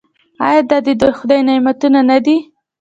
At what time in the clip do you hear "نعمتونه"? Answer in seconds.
1.47-1.99